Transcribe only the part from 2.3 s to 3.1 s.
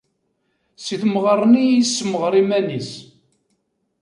iman-is.